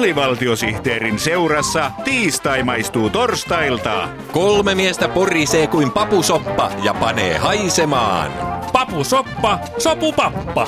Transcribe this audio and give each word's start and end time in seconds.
alivaltiosihteerin 0.00 1.18
seurassa 1.18 1.90
tiistai 2.04 2.62
maistuu 2.62 3.10
torstailta. 3.10 4.08
Kolme 4.32 4.74
miestä 4.74 5.08
porisee 5.08 5.66
kuin 5.66 5.90
papusoppa 5.90 6.70
ja 6.82 6.94
panee 6.94 7.38
haisemaan. 7.38 8.32
Papusoppa, 8.72 9.58
sopupappa. 9.78 10.66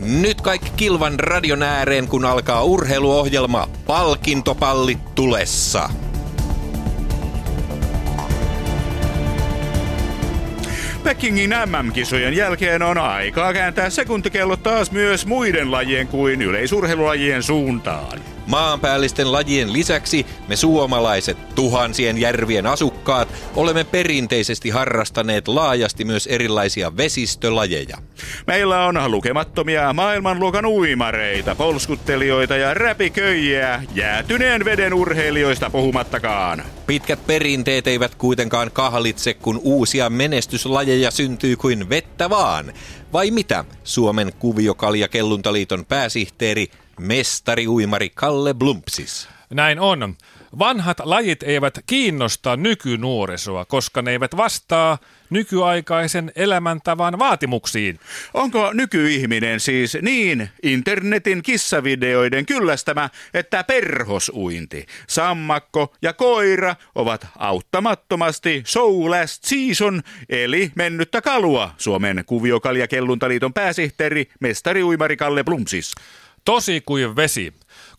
Nyt 0.00 0.40
kaikki 0.40 0.70
kilvan 0.76 1.20
radion 1.20 1.62
ääreen, 1.62 2.08
kun 2.08 2.24
alkaa 2.24 2.62
urheiluohjelma 2.64 3.68
Palkintopallit 3.86 5.14
tulessa. 5.14 5.88
Pekingin 11.04 11.50
MM-kisojen 11.50 12.34
jälkeen 12.34 12.82
on 12.82 12.98
aikaa 12.98 13.52
kääntää 13.52 13.90
sekuntikellot 13.90 14.62
taas 14.62 14.92
myös 14.92 15.26
muiden 15.26 15.70
lajien 15.70 16.08
kuin 16.08 16.42
yleisurheilulajien 16.42 17.42
suuntaan. 17.42 18.20
Maanpäällisten 18.46 19.32
lajien 19.32 19.72
lisäksi 19.72 20.26
me 20.48 20.56
suomalaiset, 20.56 21.54
tuhansien 21.54 22.18
järvien 22.18 22.66
asukkaat, 22.66 23.28
olemme 23.56 23.84
perinteisesti 23.84 24.70
harrastaneet 24.70 25.48
laajasti 25.48 26.04
myös 26.04 26.26
erilaisia 26.26 26.96
vesistölajeja. 26.96 27.98
Meillä 28.46 28.86
on 28.86 29.10
lukemattomia 29.10 29.92
maailmanluokan 29.92 30.66
uimareita, 30.66 31.54
polskuttelijoita 31.54 32.56
ja 32.56 32.74
räpiköijiä, 32.74 33.82
jäätyneen 33.94 34.64
veden 34.64 34.94
urheilijoista 34.94 35.70
puhumattakaan. 35.70 36.62
Pitkät 36.86 37.26
perinteet 37.26 37.86
eivät 37.86 38.14
kuitenkaan 38.14 38.70
kahlitse, 38.70 39.34
kun 39.34 39.60
uusia 39.62 40.10
menestyslajeja 40.10 41.10
syntyy 41.10 41.56
kuin 41.56 41.88
vettä 41.88 42.30
vaan. 42.30 42.72
Vai 43.12 43.30
mitä, 43.30 43.64
Suomen 43.84 44.32
kuviokalja 44.38 45.08
kelluntaliiton 45.08 45.84
pääsihteeri 45.84 46.70
mestari-uimari 47.00 48.10
Kalle 48.14 48.54
Blumpsis. 48.54 49.28
Näin 49.50 49.80
on. 49.80 50.14
Vanhat 50.58 51.00
lajit 51.04 51.42
eivät 51.42 51.78
kiinnosta 51.86 52.56
nykynuorisoa, 52.56 53.64
koska 53.64 54.02
ne 54.02 54.10
eivät 54.10 54.36
vastaa 54.36 54.98
nykyaikaisen 55.30 56.32
elämäntavan 56.36 57.18
vaatimuksiin. 57.18 58.00
Onko 58.34 58.72
nykyihminen 58.72 59.60
siis 59.60 59.98
niin 60.02 60.48
internetin 60.62 61.42
kissavideoiden 61.42 62.46
kyllästämä, 62.46 63.10
että 63.34 63.64
perhosuinti, 63.64 64.86
sammakko 65.06 65.94
ja 66.02 66.12
koira 66.12 66.76
ovat 66.94 67.26
auttamattomasti 67.38 68.62
show 68.66 69.10
last 69.10 69.44
season, 69.44 70.02
eli 70.28 70.70
mennyttä 70.74 71.22
kalua, 71.22 71.70
Suomen 71.78 72.22
kuviokaljakelluntaliiton 72.26 73.52
pääsihteeri, 73.52 74.28
mestari-uimari 74.40 75.16
Kalle 75.16 75.44
Blumsis. 75.44 75.94
Tosi 76.44 76.82
kuin 76.86 77.16
vesi. 77.16 77.52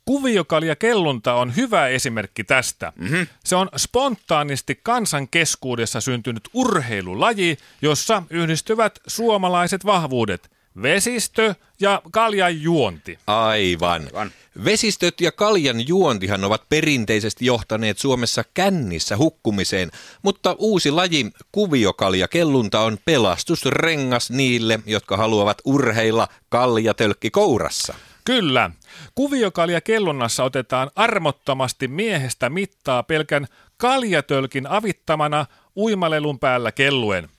Kuviokalja 0.06 0.76
kellunta 0.76 1.34
on 1.34 1.56
hyvä 1.56 1.88
esimerkki 1.88 2.44
tästä. 2.44 2.94
Mm-hmm. 2.96 3.28
Se 3.44 3.56
on 3.56 3.70
spontaanisti 3.78 4.80
kansan 4.84 5.28
keskuudessa 5.28 6.02
syntynyt 6.02 6.50
urheilulaji, 6.54 7.58
jossa 7.82 8.24
yhdistyvät 8.30 9.00
suomalaiset 9.08 9.86
vahvuudet. 9.86 10.52
Vesistö 10.81 11.56
ja 11.80 12.02
kaljan 12.12 12.62
juonti. 12.62 13.20
Aivan. 13.28 14.02
Aivan. 14.02 14.31
Vesistöt 14.66 15.22
ja 15.22 15.31
kaljan 15.31 15.88
juontihan 15.88 16.44
ovat 16.44 16.70
perinteisesti 16.70 17.46
johtaneet 17.46 17.98
Suomessa 17.98 18.44
kännissä 18.54 19.18
hukkumiseen, 19.18 19.92
mutta 20.22 20.56
uusi 20.59 20.92
laji, 20.92 21.31
kuviokalja 21.52 22.28
kellunta, 22.28 22.80
on 22.80 22.98
pelastusrengas 23.06 24.31
niille, 24.31 24.80
jotka 24.86 25.18
haluavat 25.18 25.58
urheilla 25.66 26.28
kaljatölkki 26.50 27.31
kourassa. 27.31 27.94
Kyllä. 28.25 28.72
Kuviokalja 29.16 29.81
kellonnassa 29.81 30.44
otetaan 30.44 30.91
armottomasti 30.95 31.88
miehestä 31.88 32.50
mittaa 32.50 33.03
pelkän 33.03 33.47
kaljatölkin 33.78 34.67
avittamana 34.67 35.45
uimalelun 35.75 36.39
päällä 36.39 36.72
kelluen. 36.72 37.29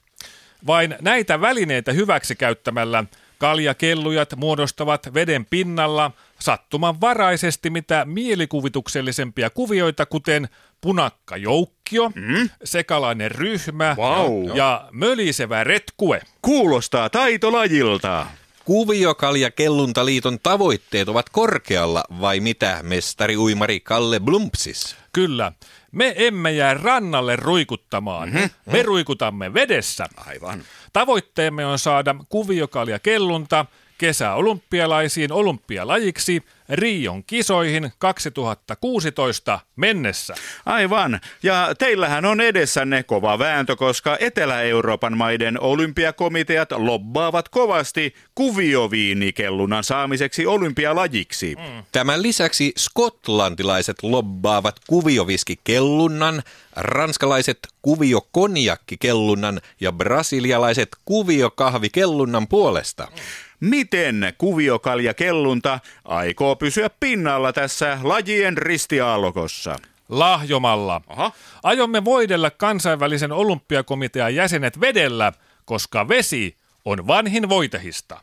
Vain 0.66 0.96
näitä 1.00 1.40
välineitä 1.40 1.92
hyväksi 1.92 2.36
käyttämällä 2.36 3.04
kaljakellujat 3.38 4.36
muodostavat 4.36 5.14
veden 5.14 5.46
pinnalla 5.46 6.10
sattumanvaraisesti 6.38 7.70
mitä 7.70 8.04
mielikuvituksellisempia 8.04 9.50
kuvioita, 9.50 10.06
kuten 10.06 10.48
punakka-joukkio, 10.80 12.12
mm? 12.14 12.48
sekalainen 12.64 13.30
ryhmä 13.30 13.96
wow. 13.98 14.56
ja 14.56 14.88
mölisevä 14.92 15.64
retkue. 15.64 16.22
Kuulostaa 16.42 17.10
taitolajilta. 17.10 18.26
Kuviokalja 18.64 19.50
Kelluntaliiton 19.50 20.38
tavoitteet 20.42 21.08
ovat 21.08 21.28
korkealla 21.28 22.04
vai 22.20 22.40
mitä, 22.40 22.80
mestari 22.82 23.36
uimari 23.36 23.80
Kalle 23.80 24.20
Blumpsis? 24.20 24.96
Kyllä. 25.12 25.52
Me 25.92 26.14
emme 26.16 26.52
jää 26.52 26.74
rannalle 26.74 27.36
ruikuttamaan. 27.36 28.28
Mm-hmm. 28.28 28.50
Me 28.72 28.82
ruikutamme 28.82 29.54
vedessä. 29.54 30.06
Aivan. 30.26 30.64
Tavoitteemme 30.92 31.66
on 31.66 31.78
saada 31.78 32.14
kuviokalja 32.28 32.98
kellunta 32.98 33.66
kesäolympialaisiin 33.98 35.32
olympialajiksi 35.32 36.42
Rion 36.68 37.24
kisoihin 37.24 37.92
2016 37.98 39.60
mennessä. 39.76 40.34
Aivan. 40.66 41.20
Ja 41.42 41.74
teillähän 41.78 42.24
on 42.24 42.40
edessänne 42.40 43.02
kova 43.02 43.38
vääntö, 43.38 43.76
koska 43.76 44.16
Etelä-Euroopan 44.20 45.16
maiden 45.16 45.60
olympiakomiteat 45.60 46.72
lobbaavat 46.72 47.48
kovasti 47.48 48.14
kuvioviinikellunnan 48.34 49.84
saamiseksi 49.84 50.46
olympialajiksi. 50.46 51.56
Mm. 51.58 51.82
Tämän 51.92 52.22
lisäksi 52.22 52.72
skotlantilaiset 52.76 54.02
lobbaavat 54.02 54.76
kuvioviskikellunnan, 54.86 56.42
ranskalaiset 56.76 57.58
kuviokonjakkikellunnan 57.82 59.60
ja 59.80 59.92
brasilialaiset 59.92 60.88
kuviokahvikellunnan 61.04 62.48
puolesta. 62.48 63.08
Mm. 63.10 63.16
Miten 63.60 64.32
kuviokalja 64.38 65.14
kellunta 65.14 65.78
aikoo 66.04 66.56
pysyä 66.56 66.90
pinnalla 67.00 67.52
tässä 67.52 67.98
lajien 68.02 68.58
ristiaallokossa? 68.58 69.76
Lahjomalla. 70.08 71.00
Aha. 71.06 71.32
Aiomme 71.62 72.04
voidella 72.04 72.50
kansainvälisen 72.50 73.32
olympiakomitean 73.32 74.34
jäsenet 74.34 74.80
vedellä, 74.80 75.32
koska 75.64 76.08
vesi 76.08 76.56
on 76.84 77.06
vanhin 77.06 77.48
voitehista. 77.48 78.20